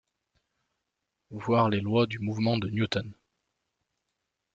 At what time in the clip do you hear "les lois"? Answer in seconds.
1.69-2.07